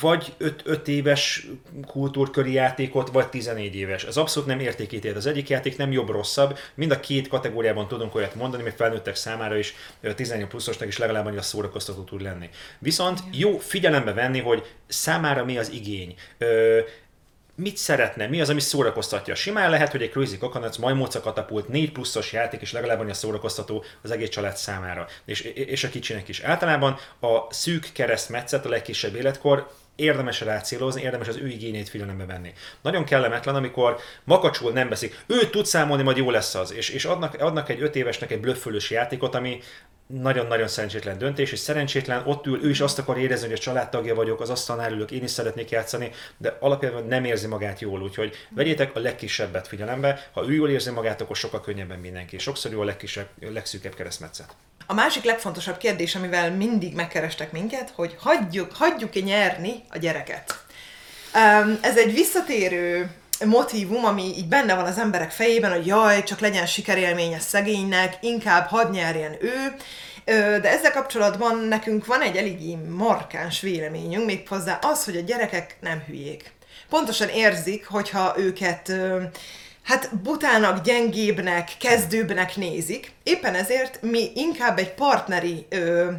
vagy 0.00 0.34
5 0.64 0.88
éves 0.88 1.46
kultúrköri 1.86 2.52
játékot, 2.52 3.10
vagy 3.10 3.28
14 3.28 3.74
éves. 3.74 4.04
Ez 4.04 4.16
abszolút 4.16 4.48
nem 4.48 4.60
értékítélt. 4.60 5.16
Az 5.16 5.26
egyik 5.26 5.48
játék 5.48 5.76
nem 5.76 5.92
jobb-rosszabb. 5.92 6.58
Mind 6.74 6.90
a 6.90 7.00
két 7.00 7.28
kategóriában 7.28 7.88
tudunk 7.88 8.14
olyat 8.14 8.34
mondani, 8.34 8.62
mert 8.62 8.76
felnőttek 8.76 9.14
számára 9.14 9.56
is 9.56 9.74
18 10.14 10.50
pluszosnak 10.50 10.88
is 10.88 10.98
legalább 10.98 11.26
annyira 11.26 11.42
szórakoztató 11.42 12.02
tud 12.02 12.22
lenni. 12.22 12.48
Viszont 12.78 13.20
jó 13.32 13.58
figyelembe 13.58 14.12
venni, 14.12 14.40
hogy 14.40 14.66
számára 14.86 15.44
mi 15.44 15.58
az 15.58 15.70
igény 15.70 16.14
mit 17.54 17.76
szeretne, 17.76 18.26
mi 18.26 18.40
az, 18.40 18.50
ami 18.50 18.60
szórakoztatja. 18.60 19.34
Simán 19.34 19.70
lehet, 19.70 19.90
hogy 19.90 20.02
egy 20.02 20.10
Crazy 20.10 20.38
Coconuts 20.38 20.78
majmóca 20.78 21.20
katapult 21.20 21.68
4 21.68 21.92
pluszos 21.92 22.32
játék, 22.32 22.60
és 22.60 22.72
legalább 22.72 23.00
annyi 23.00 23.14
szórakoztató 23.14 23.84
az 24.02 24.10
egész 24.10 24.28
család 24.28 24.56
számára, 24.56 25.06
és, 25.24 25.40
és 25.40 25.84
a 25.84 25.88
kicsinek 25.88 26.28
is. 26.28 26.40
Általában 26.40 26.98
a 27.20 27.52
szűk 27.52 27.90
keresztmetszet, 27.92 28.66
a 28.66 28.68
legkisebb 28.68 29.14
életkor 29.14 29.70
érdemes 29.96 30.40
rá 30.40 30.60
célozni, 30.60 31.02
érdemes 31.02 31.28
az 31.28 31.36
ő 31.36 31.48
igényét 31.48 31.88
figyelembe 31.88 32.24
venni. 32.24 32.52
Nagyon 32.82 33.04
kellemetlen, 33.04 33.54
amikor 33.54 33.96
makacsul 34.24 34.72
nem 34.72 34.88
veszik, 34.88 35.24
ő 35.26 35.50
tud 35.50 35.66
számolni, 35.66 36.02
majd 36.02 36.16
jó 36.16 36.30
lesz 36.30 36.54
az, 36.54 36.72
és, 36.72 36.88
és 36.88 37.04
adnak, 37.04 37.40
adnak 37.40 37.68
egy 37.68 37.82
öt 37.82 37.96
évesnek 37.96 38.30
egy 38.30 38.40
blöffölős 38.40 38.90
játékot, 38.90 39.34
ami 39.34 39.60
nagyon-nagyon 40.06 40.68
szerencsétlen 40.68 41.18
döntés, 41.18 41.52
és 41.52 41.58
szerencsétlen 41.58 42.22
ott 42.26 42.46
ül, 42.46 42.64
ő 42.64 42.70
is 42.70 42.80
azt 42.80 42.98
akar 42.98 43.18
érezni, 43.18 43.46
hogy 43.46 43.56
a 43.56 43.60
családtagja 43.60 44.14
vagyok, 44.14 44.40
az 44.40 44.50
asztalnál 44.50 44.92
ülök, 44.92 45.10
én 45.10 45.22
is 45.22 45.30
szeretnék 45.30 45.70
játszani, 45.70 46.10
de 46.36 46.56
alapjában 46.60 47.06
nem 47.06 47.24
érzi 47.24 47.46
magát 47.46 47.80
jól, 47.80 48.02
úgyhogy 48.02 48.34
vegyétek 48.48 48.96
a 48.96 49.00
legkisebbet 49.00 49.68
figyelembe, 49.68 50.28
ha 50.32 50.48
ő 50.48 50.52
jól 50.52 50.70
érzi 50.70 50.90
magát, 50.90 51.20
akkor 51.20 51.36
sokkal 51.36 51.60
könnyebben 51.60 51.98
mindenki. 51.98 52.38
Sokszor 52.38 52.72
jó 52.72 52.80
a 52.80 52.84
legkisebb, 52.84 53.28
legszűkebb 53.40 53.94
keresztmetszet. 53.94 54.56
A 54.86 54.94
másik 54.94 55.24
legfontosabb 55.24 55.76
kérdés, 55.76 56.14
amivel 56.14 56.50
mindig 56.50 56.94
megkerestek 56.94 57.52
minket, 57.52 57.92
hogy 57.94 58.16
hagyjuk, 58.18 58.72
hagyjuk-e 58.74 59.20
nyerni 59.20 59.82
a 59.88 59.98
gyereket. 59.98 60.64
Ez 61.80 61.96
egy 61.96 62.12
visszatérő 62.14 63.10
motivum, 63.44 64.04
ami 64.04 64.22
így 64.22 64.48
benne 64.48 64.74
van 64.74 64.84
az 64.84 64.98
emberek 64.98 65.30
fejében, 65.30 65.72
hogy 65.72 65.86
jaj, 65.86 66.22
csak 66.22 66.40
legyen 66.40 66.66
sikerélménye 66.66 67.38
szegénynek, 67.38 68.16
inkább 68.20 68.68
hadd 68.68 68.90
nyerjen 68.90 69.36
ő, 69.40 69.74
de 70.60 70.70
ezzel 70.70 70.92
kapcsolatban 70.92 71.58
nekünk 71.58 72.06
van 72.06 72.20
egy 72.20 72.36
eléggé 72.36 72.78
markáns 72.96 73.60
véleményünk, 73.60 74.24
méghozzá 74.24 74.78
az, 74.82 75.04
hogy 75.04 75.16
a 75.16 75.20
gyerekek 75.20 75.76
nem 75.80 76.02
hülyék. 76.06 76.52
Pontosan 76.88 77.28
érzik, 77.28 77.86
hogyha 77.86 78.34
őket 78.36 78.92
hát 79.82 80.16
butának, 80.16 80.84
gyengébbnek, 80.84 81.70
kezdőbbnek 81.78 82.56
nézik. 82.56 83.12
Éppen 83.22 83.54
ezért 83.54 84.02
mi 84.02 84.30
inkább 84.34 84.78
egy 84.78 84.94
partneri 84.94 85.66
ö, 85.68 86.10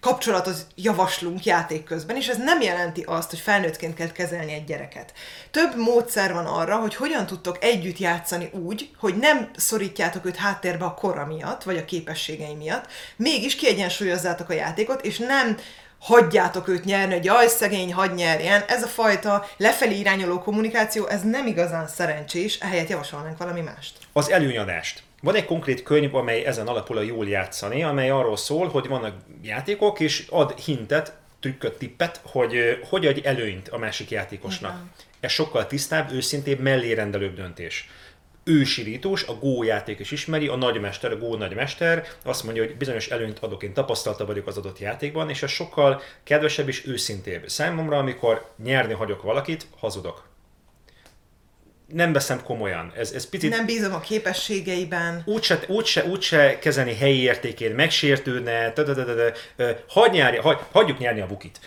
kapcsolatot 0.00 0.66
javaslunk 0.74 1.44
játék 1.44 1.84
közben, 1.84 2.16
és 2.16 2.28
ez 2.28 2.36
nem 2.36 2.60
jelenti 2.60 3.02
azt, 3.06 3.30
hogy 3.30 3.38
felnőttként 3.38 3.94
kell 3.94 4.12
kezelni 4.12 4.52
egy 4.52 4.64
gyereket. 4.64 5.12
Több 5.50 5.76
módszer 5.76 6.32
van 6.32 6.46
arra, 6.46 6.76
hogy 6.76 6.94
hogyan 6.94 7.26
tudtok 7.26 7.64
együtt 7.64 7.98
játszani 7.98 8.50
úgy, 8.52 8.90
hogy 8.98 9.16
nem 9.16 9.50
szorítjátok 9.56 10.24
őt 10.24 10.36
háttérbe 10.36 10.84
a 10.84 10.94
kora 10.94 11.26
miatt, 11.26 11.62
vagy 11.62 11.76
a 11.76 11.84
képességei 11.84 12.54
miatt, 12.54 12.86
mégis 13.16 13.54
kiegyensúlyozzátok 13.54 14.48
a 14.48 14.54
játékot, 14.54 15.04
és 15.04 15.18
nem 15.18 15.56
hagyjátok 16.00 16.68
őt 16.68 16.84
nyerni, 16.84 17.14
hogy 17.14 17.24
jaj, 17.24 17.46
szegény, 17.46 17.92
hadd 17.92 18.14
nyerjen. 18.14 18.62
Ez 18.68 18.82
a 18.82 18.86
fajta 18.86 19.46
lefelé 19.56 19.98
irányuló 19.98 20.38
kommunikáció, 20.38 21.06
ez 21.06 21.22
nem 21.22 21.46
igazán 21.46 21.88
szerencsés, 21.88 22.58
ehelyett 22.58 22.88
javasolnánk 22.88 23.38
valami 23.38 23.60
mást. 23.60 23.92
Az 24.12 24.30
előnyadást. 24.30 25.02
Van 25.22 25.34
egy 25.34 25.44
konkrét 25.44 25.82
könyv, 25.82 26.14
amely 26.14 26.44
ezen 26.44 26.66
alapul 26.66 26.98
a 26.98 27.02
jól 27.02 27.28
játszani, 27.28 27.82
amely 27.82 28.10
arról 28.10 28.36
szól, 28.36 28.68
hogy 28.68 28.88
vannak 28.88 29.14
játékok, 29.42 30.00
és 30.00 30.26
ad 30.30 30.58
hintet, 30.58 31.12
trükköt, 31.40 31.78
tippet, 31.78 32.20
hogy 32.24 32.78
hogy 32.88 33.06
adj 33.06 33.26
előnyt 33.26 33.68
a 33.68 33.78
másik 33.78 34.10
játékosnak. 34.10 34.72
Igen. 34.72 34.90
Ez 35.20 35.30
sokkal 35.30 35.66
tisztább, 35.66 36.12
őszintébb, 36.12 36.60
mellérendelőbb 36.60 37.34
döntés 37.34 37.88
ősirítós, 38.44 39.22
a 39.22 39.34
Go 39.34 39.62
játék 39.62 39.98
is 39.98 40.10
ismeri, 40.10 40.48
a 40.48 40.56
nagymester, 40.56 41.12
a 41.12 41.18
Go 41.18 41.36
nagymester 41.36 42.06
azt 42.24 42.44
mondja, 42.44 42.64
hogy 42.64 42.76
bizonyos 42.76 43.08
előnyt 43.08 43.38
adok, 43.38 43.62
én 43.62 43.72
tapasztalta 43.72 44.26
vagyok 44.26 44.46
az 44.46 44.56
adott 44.56 44.78
játékban, 44.78 45.30
és 45.30 45.42
ez 45.42 45.50
sokkal 45.50 46.02
kedvesebb 46.22 46.68
és 46.68 46.86
őszintébb. 46.86 47.48
Számomra, 47.48 47.98
amikor 47.98 48.50
nyerni 48.62 48.92
hagyok 48.92 49.22
valakit, 49.22 49.66
hazudok 49.78 50.28
nem 51.92 52.12
veszem 52.12 52.42
komolyan. 52.42 52.92
Ez, 52.96 53.12
ez 53.12 53.28
picit... 53.28 53.50
Nem 53.50 53.66
bízom 53.66 53.94
a 53.94 54.00
képességeiben. 54.00 55.22
Úgyse, 55.26 55.60
úgyse, 55.66 56.04
úgyse 56.04 56.58
kezelni 56.58 56.94
helyi 56.94 57.22
értékén, 57.22 57.74
megsértődne, 57.74 58.72
hagy 59.88 60.10
nyerni, 60.10 60.36
hagy, 60.36 60.58
hagyjuk 60.72 60.98
nyerni 60.98 61.20
a 61.20 61.26
bukit. 61.26 61.60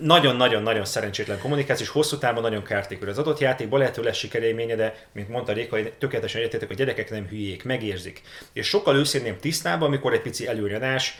Nagyon-nagyon-nagyon 0.00 0.84
szerencsétlen 0.84 1.38
kommunikáció, 1.38 1.84
és 1.84 1.90
hosszú 1.92 2.18
távon 2.18 2.42
nagyon 2.42 2.62
kártékű. 2.62 3.06
Az 3.06 3.18
adott 3.18 3.38
játékban 3.38 3.78
lehető 3.78 4.02
lesz 4.02 4.16
sikerélménye, 4.16 4.74
de 4.74 4.94
mint 5.12 5.28
mondta 5.28 5.52
Réka, 5.52 5.78
tökéletesen 5.98 6.40
egyetetek, 6.40 6.70
a 6.70 6.74
gyerekek 6.74 7.10
nem 7.10 7.26
hülyék, 7.28 7.64
megérzik. 7.64 8.20
És 8.52 8.66
sokkal 8.66 8.96
őszintén 8.96 9.36
tisztában, 9.40 9.88
amikor 9.88 10.12
egy 10.12 10.22
pici 10.22 10.46
előnyadás 10.46 11.18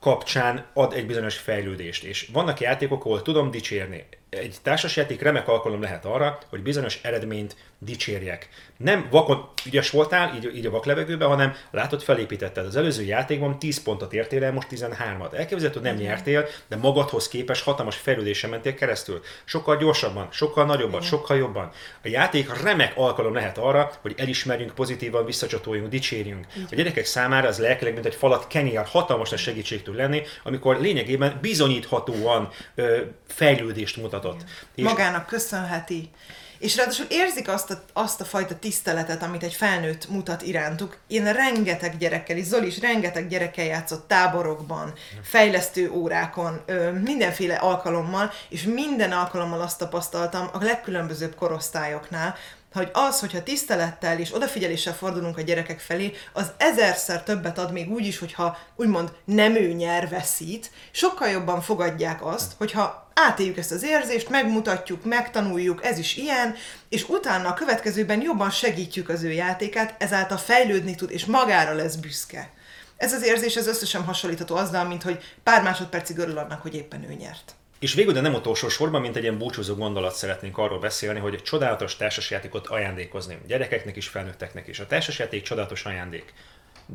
kapcsán 0.00 0.66
ad 0.74 0.92
egy 0.92 1.06
bizonyos 1.06 1.36
fejlődést. 1.36 2.04
És 2.04 2.28
vannak 2.32 2.60
játékok, 2.60 3.04
ahol 3.04 3.22
tudom 3.22 3.50
dicsérni 3.50 4.06
egy 4.36 4.56
társasjáték 4.62 5.22
remek 5.22 5.48
alkalom 5.48 5.82
lehet 5.82 6.04
arra, 6.04 6.38
hogy 6.48 6.62
bizonyos 6.62 6.98
eredményt 7.02 7.56
dicsérjek. 7.78 8.48
Nem 8.76 9.06
vakon 9.10 9.48
ügyes 9.66 9.90
voltál, 9.90 10.34
így, 10.34 10.56
így 10.56 10.66
a 10.66 10.70
vaklevegőben, 10.70 11.28
hanem 11.28 11.54
látod, 11.70 12.02
felépítetted. 12.02 12.66
Az 12.66 12.76
előző 12.76 13.02
játékban 13.02 13.58
10 13.58 13.82
pontot 13.82 14.12
értél 14.12 14.44
el, 14.44 14.52
most 14.52 14.68
13-at. 14.70 15.32
Elképzelhető, 15.32 15.80
hogy 15.80 15.88
nem 15.88 15.96
nyertél, 15.96 16.46
de 16.68 16.76
magadhoz 16.76 17.28
képes 17.28 17.62
hatalmas 17.62 17.96
fejlődésen 17.96 18.50
mentél 18.50 18.74
keresztül. 18.74 19.20
Sokkal 19.44 19.76
gyorsabban, 19.76 20.28
sokkal 20.30 20.64
nagyobban, 20.64 20.98
Igen. 20.98 21.08
sokkal 21.08 21.36
jobban. 21.36 21.70
A 22.02 22.08
játék 22.08 22.62
remek 22.62 22.92
alkalom 22.96 23.34
lehet 23.34 23.58
arra, 23.58 23.90
hogy 24.00 24.14
elismerjünk, 24.16 24.74
pozitívan 24.74 25.24
visszacsatoljunk, 25.24 25.88
dicsérjünk. 25.88 26.46
Igen. 26.54 26.68
A 26.70 26.74
gyerekek 26.74 27.04
számára 27.04 27.48
az 27.48 27.58
lelkileg, 27.58 27.92
mint 27.92 28.06
egy 28.06 28.14
falat 28.14 28.46
kenyér, 28.46 28.84
hatalmas 28.84 29.34
segítség 29.36 29.82
tud 29.86 29.96
lenni, 29.96 30.22
amikor 30.44 30.80
lényegében 30.80 31.38
bizonyíthatóan 31.40 32.48
ö, 32.74 33.00
fejlődést 33.26 33.96
mutat 33.96 34.14
mutatott. 34.16 34.44
És 34.74 34.84
Magának 34.84 35.26
köszönheti. 35.26 36.10
És 36.58 36.76
ráadásul 36.76 37.06
érzik 37.08 37.48
azt 37.48 37.70
a, 37.70 37.82
azt 37.92 38.20
a 38.20 38.24
fajta 38.24 38.58
tiszteletet, 38.58 39.22
amit 39.22 39.42
egy 39.42 39.52
felnőtt 39.52 40.08
mutat 40.08 40.42
irántuk. 40.42 40.96
Én 41.06 41.32
rengeteg 41.32 41.96
gyerekkel, 41.98 42.36
és 42.36 42.44
Zoli 42.44 42.66
is 42.66 42.80
rengeteg 42.80 43.28
gyerekkel 43.28 43.64
játszott 43.64 44.08
táborokban, 44.08 44.92
fejlesztő 45.22 45.90
órákon, 45.90 46.60
mindenféle 47.04 47.54
alkalommal, 47.54 48.30
és 48.48 48.62
minden 48.62 49.12
alkalommal 49.12 49.60
azt 49.60 49.78
tapasztaltam 49.78 50.48
a 50.52 50.64
legkülönbözőbb 50.64 51.34
korosztályoknál, 51.34 52.34
hogy 52.72 52.90
az, 52.92 53.20
hogyha 53.20 53.42
tisztelettel 53.42 54.18
és 54.18 54.34
odafigyeléssel 54.34 54.94
fordulunk 54.94 55.38
a 55.38 55.42
gyerekek 55.42 55.80
felé, 55.80 56.12
az 56.32 56.50
ezerszer 56.56 57.22
többet 57.22 57.58
ad 57.58 57.72
még 57.72 57.90
úgy 57.90 58.06
is, 58.06 58.18
hogyha 58.18 58.58
úgymond 58.76 59.12
nem 59.24 59.54
ő 59.54 59.72
nyer, 59.72 60.08
veszít, 60.08 60.70
sokkal 60.90 61.28
jobban 61.28 61.60
fogadják 61.60 62.24
azt, 62.24 62.52
hogyha 62.58 63.10
átéljük 63.14 63.56
ezt 63.56 63.72
az 63.72 63.82
érzést, 63.82 64.28
megmutatjuk, 64.28 65.04
megtanuljuk, 65.04 65.84
ez 65.84 65.98
is 65.98 66.16
ilyen, 66.16 66.54
és 66.88 67.08
utána 67.08 67.48
a 67.48 67.54
következőben 67.54 68.22
jobban 68.22 68.50
segítjük 68.50 69.08
az 69.08 69.22
ő 69.22 69.32
játékát, 69.32 69.94
ezáltal 69.98 70.38
fejlődni 70.38 70.94
tud, 70.94 71.10
és 71.10 71.24
magára 71.24 71.74
lesz 71.74 71.94
büszke. 71.94 72.50
Ez 72.96 73.12
az 73.12 73.22
érzés 73.22 73.56
az 73.56 73.66
összesen 73.66 74.04
hasonlítható 74.04 74.56
azzal, 74.56 74.84
mint 74.84 75.02
hogy 75.02 75.36
pár 75.42 75.62
másodpercig 75.62 76.18
örül 76.18 76.38
annak, 76.38 76.62
hogy 76.62 76.74
éppen 76.74 77.10
ő 77.10 77.12
nyert. 77.12 77.54
És 77.78 77.94
végül, 77.94 78.12
de 78.12 78.20
nem 78.20 78.34
utolsó 78.34 78.68
sorban, 78.68 79.00
mint 79.00 79.16
egy 79.16 79.22
ilyen 79.22 79.38
búcsúzó 79.38 79.74
gondolat 79.74 80.14
szeretnénk 80.14 80.58
arról 80.58 80.78
beszélni, 80.78 81.20
hogy 81.20 81.34
egy 81.34 81.42
csodálatos 81.42 81.96
társasjátékot 81.96 82.66
ajándékozni. 82.66 83.38
Gyerekeknek 83.46 83.96
is, 83.96 84.08
felnőtteknek 84.08 84.66
is. 84.66 84.80
A 84.80 84.86
társasjáték 84.86 85.42
csodálatos 85.42 85.84
ajándék. 85.84 86.34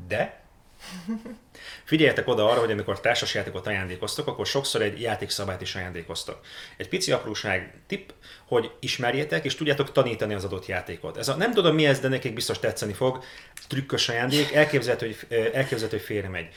De 0.07 0.41
Figyeljetek 1.83 2.27
oda 2.27 2.50
arra, 2.50 2.59
hogy 2.59 2.71
amikor 2.71 3.00
társasjátékot 3.00 3.67
ajándékoztok, 3.67 4.27
akkor 4.27 4.45
sokszor 4.45 4.81
egy 4.81 5.01
játékszabályt 5.01 5.61
is 5.61 5.75
ajándékoztok. 5.75 6.39
Egy 6.77 6.88
pici 6.88 7.11
apróság 7.11 7.73
tipp, 7.88 8.09
hogy 8.47 8.71
ismerjétek 8.79 9.45
és 9.45 9.55
tudjátok 9.55 9.91
tanítani 9.91 10.33
az 10.33 10.43
adott 10.43 10.65
játékot. 10.65 11.17
Ez 11.17 11.27
a, 11.27 11.35
nem 11.35 11.53
tudom 11.53 11.75
mi 11.75 11.85
ez, 11.85 12.00
de 12.00 12.07
nekik 12.07 12.33
biztos 12.33 12.59
tetszeni 12.59 12.93
fog. 12.93 13.23
Trükkös 13.67 14.09
ajándék, 14.09 14.53
elképzelhető, 14.53 15.05
hogy, 15.05 15.38
elképzelhető, 15.53 15.97
hogy 15.97 16.05
félre 16.05 16.29
megy. 16.29 16.47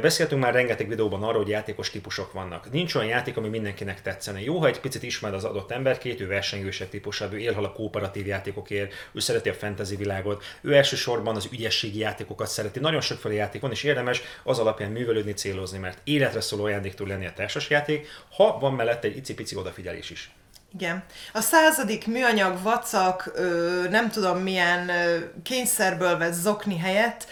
Beszéltünk 0.00 0.42
már 0.42 0.52
rengeteg 0.52 0.88
videóban 0.88 1.22
arról, 1.22 1.42
hogy 1.42 1.48
játékos 1.48 1.90
típusok 1.90 2.32
vannak. 2.32 2.72
Nincs 2.72 2.94
olyan 2.94 3.08
játék, 3.08 3.36
ami 3.36 3.48
mindenkinek 3.48 4.02
tetszene. 4.02 4.40
Jó, 4.40 4.58
ha 4.58 4.66
egy 4.66 4.80
picit 4.80 5.02
ismered 5.02 5.36
az 5.36 5.44
adott 5.44 5.70
emberkét, 5.70 6.20
ő 6.20 6.26
versengősebb 6.26 6.88
típusabb, 6.88 7.32
ő 7.32 7.38
élhal 7.38 7.64
a 7.64 7.72
kooperatív 7.72 8.26
játékokért, 8.26 8.92
ő 9.12 9.18
szereti 9.18 9.48
a 9.48 9.54
fantasy 9.54 9.96
világot, 9.96 10.44
ő 10.60 10.74
elsősorban 10.74 11.36
az 11.36 11.48
ügyességi 11.52 11.98
játékokat 11.98 12.48
szereti. 12.48 12.80
Nagyon 12.80 13.00
sokféle 13.00 13.34
játék 13.34 13.60
van, 13.60 13.72
és 13.74 13.82
érdemes 13.82 14.22
az 14.42 14.58
alapján 14.58 14.90
művelődni, 14.90 15.32
célozni, 15.32 15.78
mert 15.78 15.98
életre 16.04 16.40
szóló 16.40 16.64
ajándék 16.64 16.94
tud 16.94 17.08
lenni 17.08 17.26
a 17.26 17.32
társasjáték, 17.32 18.08
ha 18.36 18.58
van 18.58 18.72
mellette 18.72 19.08
egy 19.08 19.16
icipici 19.16 19.56
odafigyelés 19.56 20.10
is. 20.10 20.30
Igen. 20.74 21.04
A 21.32 21.40
századik 21.40 22.06
műanyag 22.06 22.62
vacak, 22.62 23.32
nem 23.90 24.10
tudom 24.10 24.38
milyen 24.38 24.90
kényszerből 25.42 26.18
vett 26.18 26.32
zokni 26.32 26.78
helyett 26.78 27.26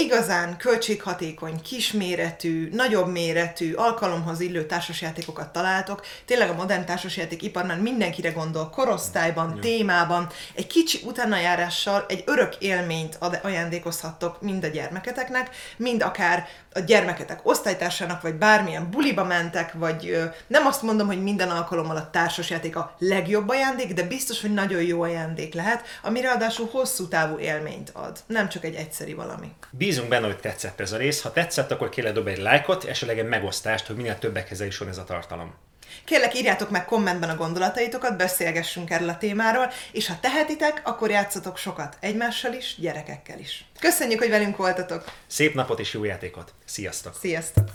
igazán 0.00 0.56
költséghatékony, 0.56 1.60
kisméretű, 1.62 2.68
nagyobb 2.72 3.08
méretű, 3.08 3.72
alkalomhoz 3.72 4.40
illő 4.40 4.66
társasjátékokat 4.66 5.52
találtok. 5.52 6.06
Tényleg 6.24 6.50
a 6.50 6.54
modern 6.54 6.84
társasjáték 6.84 7.42
iparnál 7.42 7.80
mindenkire 7.80 8.30
gondol, 8.30 8.70
korosztályban, 8.70 9.52
Jó. 9.54 9.60
témában, 9.60 10.28
egy 10.54 10.66
kicsi 10.66 11.00
utánajárással 11.04 12.04
egy 12.08 12.22
örök 12.26 12.56
élményt 12.58 13.18
ajándékozhattok 13.42 14.42
mind 14.42 14.64
a 14.64 14.68
gyermeketeknek, 14.68 15.50
mind 15.76 16.02
akár 16.02 16.48
a 16.76 16.80
gyermeketek 16.80 17.40
osztálytársának, 17.42 18.22
vagy 18.22 18.34
bármilyen 18.34 18.90
buliba 18.90 19.24
mentek, 19.24 19.72
vagy 19.72 20.08
ö, 20.08 20.24
nem 20.46 20.66
azt 20.66 20.82
mondom, 20.82 21.06
hogy 21.06 21.22
minden 21.22 21.50
alkalommal 21.50 21.96
a 21.96 22.10
társasjáték 22.10 22.76
a 22.76 22.94
legjobb 22.98 23.48
ajándék, 23.48 23.94
de 23.94 24.02
biztos, 24.02 24.40
hogy 24.40 24.52
nagyon 24.52 24.82
jó 24.82 25.02
ajándék 25.02 25.54
lehet, 25.54 25.84
ami 26.02 26.20
ráadásul 26.20 26.68
hosszú 26.72 27.08
távú 27.08 27.38
élményt 27.38 27.90
ad, 27.90 28.18
nem 28.26 28.48
csak 28.48 28.64
egy 28.64 28.74
egyszeri 28.74 29.14
valami. 29.14 29.52
Bízunk 29.86 30.08
benne, 30.08 30.26
hogy 30.26 30.38
tetszett 30.38 30.80
ez 30.80 30.92
a 30.92 30.96
rész. 30.96 31.20
Ha 31.20 31.32
tetszett, 31.32 31.70
akkor 31.70 31.88
kérlek 31.88 32.12
dobj 32.12 32.30
egy 32.30 32.38
lájkot, 32.38 32.84
esetleg 32.84 33.18
egy 33.18 33.28
megosztást, 33.28 33.86
hogy 33.86 33.96
minél 33.96 34.18
többekhez 34.18 34.60
jusson 34.60 34.88
ez 34.88 34.98
a 34.98 35.04
tartalom. 35.04 35.54
Kérlek, 36.04 36.34
írjátok 36.34 36.70
meg 36.70 36.84
kommentben 36.84 37.30
a 37.30 37.36
gondolataitokat, 37.36 38.16
beszélgessünk 38.16 38.90
erről 38.90 39.08
a 39.08 39.18
témáról, 39.18 39.72
és 39.92 40.06
ha 40.06 40.18
tehetitek, 40.20 40.80
akkor 40.84 41.10
játszatok 41.10 41.56
sokat 41.56 41.96
egymással 42.00 42.52
is, 42.52 42.74
gyerekekkel 42.78 43.38
is. 43.38 43.64
Köszönjük, 43.80 44.18
hogy 44.18 44.30
velünk 44.30 44.56
voltatok! 44.56 45.04
Szép 45.26 45.54
napot 45.54 45.78
és 45.78 45.92
jó 45.92 46.04
játékot! 46.04 46.52
Sziasztok! 46.64 47.14
Sziasztok! 47.20 47.68